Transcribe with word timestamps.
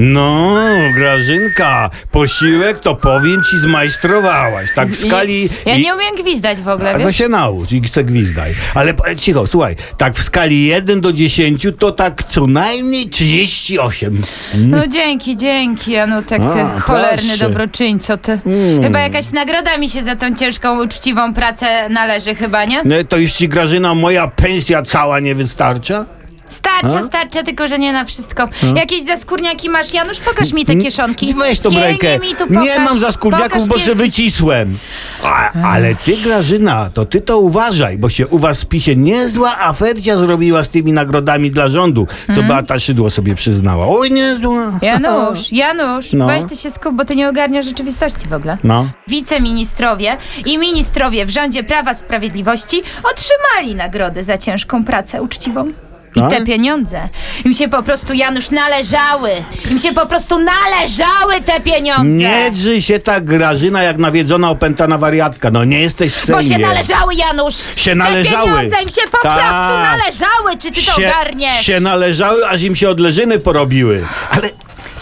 No, 0.00 0.56
Grażynka, 0.94 1.90
posiłek 2.12 2.78
to 2.80 2.94
powiem 2.94 3.42
ci 3.50 3.58
zmajstrowałaś. 3.58 4.68
Tak 4.74 4.88
w 4.90 4.96
skali... 4.96 5.48
Ja 5.66 5.74
i- 5.74 5.82
nie 5.82 5.94
umiem 5.94 6.14
gwizdać 6.22 6.60
w 6.60 6.68
ogóle, 6.68 6.90
A 6.94 6.98
to 6.98 7.06
wiesz? 7.06 7.16
się 7.16 7.28
naucz 7.28 7.72
i 7.72 7.80
chcę 7.80 8.04
gwizdaj. 8.04 8.54
Ale 8.74 8.92
e, 9.06 9.16
cicho, 9.16 9.46
słuchaj, 9.46 9.76
tak 9.96 10.14
w 10.14 10.22
skali 10.22 10.64
1 10.66 11.00
do 11.00 11.12
10 11.12 11.66
to 11.78 11.92
tak 11.92 12.24
co 12.24 12.46
najmniej 12.46 13.08
38. 13.08 14.22
No 14.58 14.86
dzięki, 14.86 15.36
dzięki, 15.36 15.90
Janutek, 15.92 16.42
ty 16.42 16.60
A, 16.60 16.80
cholerny 16.80 17.28
proszę. 17.28 17.38
dobroczyńco, 17.48 18.16
ty. 18.16 18.38
Chyba 18.82 18.98
jakaś 19.00 19.30
nagroda 19.30 19.78
mi 19.78 19.88
się 19.88 20.02
za 20.02 20.16
tą 20.16 20.34
ciężką, 20.34 20.82
uczciwą 20.84 21.34
pracę 21.34 21.88
należy 21.88 22.34
chyba, 22.34 22.64
nie? 22.64 22.82
No, 22.84 22.94
to 23.08 23.16
już 23.16 23.32
ci 23.32 23.48
Grażyna 23.48 23.94
moja 23.94 24.26
pensja 24.28 24.82
cała 24.82 25.20
nie 25.20 25.34
wystarcza? 25.34 26.17
Starcza, 26.48 27.02
starcza, 27.02 27.42
tylko 27.42 27.68
że 27.68 27.78
nie 27.78 27.92
na 27.92 28.04
wszystko. 28.04 28.48
Jakieś 28.74 29.04
zaskórniaki 29.04 29.70
masz, 29.70 29.92
Janusz? 29.94 30.20
Pokaż 30.20 30.52
mi 30.52 30.66
te 30.66 30.76
kieszonki. 30.76 31.34
Weź 31.34 31.60
tą 31.60 31.70
Nie, 31.70 31.80
rękę. 31.80 32.18
Mi 32.18 32.34
tu 32.34 32.46
pokaż. 32.46 32.64
nie 32.64 32.78
mam 32.80 32.98
za 33.00 33.12
skórniaków, 33.12 33.50
Pokaż 33.52 33.66
bo 33.68 33.78
się 33.78 33.94
wycisłem. 33.94 34.78
A, 35.24 35.52
ale 35.62 35.94
ty, 35.94 36.16
Grażyna, 36.16 36.90
to 36.94 37.04
ty 37.04 37.20
to 37.20 37.38
uważaj, 37.38 37.98
bo 37.98 38.08
się 38.10 38.26
u 38.26 38.38
was 38.38 38.62
w 38.62 38.66
PiSie 38.66 38.96
niezła 38.96 39.58
afercia 39.58 40.18
zrobiła 40.18 40.64
z 40.64 40.68
tymi 40.68 40.92
nagrodami 40.92 41.50
dla 41.50 41.68
rządu, 41.68 42.06
co 42.26 42.32
Mhm. 42.32 42.48
Beata 42.48 42.78
Szydło 42.78 43.10
sobie 43.10 43.34
przyznała. 43.34 43.86
Oj, 43.88 44.10
niezła. 44.10 44.78
Janusz, 44.82 45.52
Janusz, 45.62 46.12
No. 46.12 46.26
weź 46.26 46.44
ty 46.44 46.56
się 46.56 46.70
skup, 46.70 46.94
bo 46.94 47.04
ty 47.04 47.16
nie 47.16 47.28
ogarniasz 47.28 47.64
rzeczywistości 47.64 48.28
w 48.28 48.32
ogóle. 48.32 48.58
No. 48.64 48.90
Wiceministrowie 49.08 50.16
i 50.46 50.58
ministrowie 50.58 51.26
w 51.26 51.30
rządzie 51.30 51.64
Prawa 51.64 51.94
Sprawiedliwości 51.94 52.82
otrzymali 53.12 53.74
nagrodę 53.74 54.22
za 54.22 54.38
ciężką 54.38 54.84
pracę 54.84 55.22
uczciwą. 55.22 55.72
I 56.18 56.20
Tak? 56.20 56.30
te 56.38 56.44
pieniądze 56.46 57.08
im 57.44 57.54
się 57.54 57.68
po 57.68 57.82
prostu, 57.82 58.12
Janusz, 58.14 58.50
należały. 58.50 59.30
Im 59.70 59.78
się 59.78 59.92
po 59.92 60.06
prostu 60.06 60.38
należały 60.38 61.40
te 61.44 61.60
pieniądze. 61.60 62.04
Nie 62.10 62.50
drzyj 62.50 62.82
się 62.82 62.98
tak, 62.98 63.24
Grażyna, 63.24 63.82
jak 63.82 63.98
nawiedzona 63.98 64.50
opętana 64.50 64.98
wariatka. 64.98 65.50
No 65.50 65.64
nie 65.64 65.80
jesteś 65.80 66.14
w 66.14 66.26
Bo 66.30 66.42
Sejmie. 66.42 66.48
się 66.56 66.58
należały, 66.58 67.14
Janusz! 67.14 67.54
Się 67.76 67.94
należały. 67.94 68.50
Te 68.50 68.56
pieniądze 68.56 68.82
im 68.82 68.88
się 68.88 69.10
po 69.12 69.18
Tak. 69.22 69.32
prostu 69.32 69.74
należały! 69.82 70.58
Czy 70.58 70.70
ty 70.70 70.86
to 70.86 70.92
się, 71.00 71.08
ogarniesz? 71.08 71.66
się 71.66 71.80
należały, 71.80 72.46
aż 72.48 72.62
im 72.62 72.76
się 72.76 72.90
odleżyny 72.90 73.38
porobiły. 73.38 74.06
Ale 74.30 74.50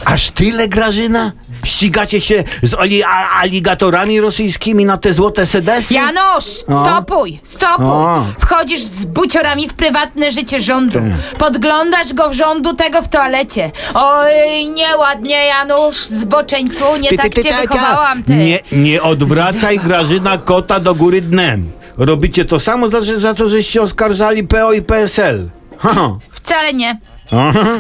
aż 0.05 0.31
tyle, 0.31 0.69
Grażyna? 0.69 1.33
Ścigacie 1.67 2.21
się 2.21 2.45
z 2.63 2.75
oli- 2.75 3.03
a- 3.03 3.41
aligatorami 3.41 4.21
rosyjskimi 4.21 4.85
na 4.85 4.99
te 4.99 5.13
złote 5.13 5.47
sedesy? 5.47 5.95
Janusz, 5.95 6.65
No. 6.69 6.85
stopuj, 6.85 7.41
stopuj! 7.43 7.85
O. 7.87 8.25
Wchodzisz 8.41 8.83
z 8.83 9.05
buciorami 9.05 9.69
w 9.69 9.75
prywatne 9.75 10.31
życie 10.31 10.61
rządu. 10.61 10.99
Podglądasz 11.39 12.13
go 12.15 12.29
w 12.31 12.33
rządu 12.35 12.73
tego 12.77 13.03
w 13.03 13.09
toalecie. 13.09 13.71
Oj, 13.95 14.67
nieładnie, 14.75 15.47
Janusz, 15.47 15.97
zboczeńcu, 15.97 16.85
nie 17.01 17.17
tak 17.17 17.35
cię 17.35 17.43
ty. 17.43 17.49
wychowałam, 17.69 18.23
ty. 18.23 18.33
Nie, 18.35 18.59
nie 18.73 19.03
odwracaj, 19.03 19.79
Grażyna, 19.79 20.39
kota 20.39 20.81
do 20.81 20.95
góry 20.95 21.21
dnem. 21.21 21.71
Robicie 21.99 22.45
to 22.45 22.61
samo, 22.61 22.89
za, 22.89 22.99
za 23.19 23.35
co 23.35 23.49
żeście 23.49 23.83
oskarżali 23.83 24.45
PO 24.45 24.73
i 24.73 24.83
PSL. 24.83 25.49
Ha. 25.79 25.95
Wcale 26.31 26.75
nie. 26.75 27.01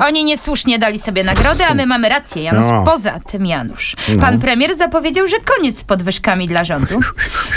Oni 0.09 0.25
niesłusznie 0.25 0.79
dali 0.79 0.99
sobie 0.99 1.25
nagrody, 1.25 1.65
a 1.67 1.75
my 1.75 1.87
mamy 1.87 2.09
rację, 2.09 2.43
Janusz. 2.43 2.67
No. 2.71 2.85
Poza 2.85 3.21
tym, 3.31 3.47
Janusz, 3.47 3.97
pan 4.21 4.39
premier 4.39 4.75
zapowiedział, 4.77 5.27
że 5.29 5.37
koniec 5.57 5.79
z 5.79 5.85
podwyżkami 5.85 6.49
dla 6.49 6.65
rządu. 6.65 7.01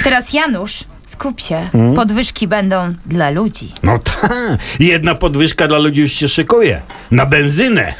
Teraz, 0.04 0.34
Janusz, 0.34 0.84
skup 1.08 1.42
się. 1.42 1.70
Hmm? 1.72 1.94
Podwyżki 1.96 2.48
będą 2.48 2.94
dla 3.06 3.30
ludzi. 3.30 3.74
No 3.84 3.98
tak, 3.98 4.34
jedna 4.80 5.16
podwyżka 5.16 5.68
dla 5.68 5.78
ludzi 5.78 6.02
już 6.02 6.12
się 6.12 6.30
szykuje. 6.30 6.82
Na 7.12 7.26
benzynę. 7.26 7.94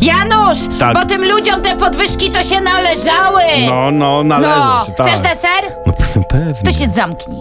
Janusz, 0.00 0.58
Tak. 0.78 0.94
bo 0.94 1.04
tym 1.04 1.24
ludziom 1.24 1.62
te 1.62 1.76
podwyżki 1.76 2.30
to 2.30 2.42
się 2.42 2.60
należały. 2.60 3.42
No, 3.68 3.90
no, 3.90 4.22
należy 4.24 4.50
No, 4.60 4.84
się, 4.86 4.92
tak. 4.92 5.06
chcesz 5.06 5.20
deser? 5.20 5.64
No 5.86 5.92
pe- 5.92 6.24
pewnie. 6.30 6.62
To 6.64 6.72
się 6.72 6.86
zamknij. 6.96 7.40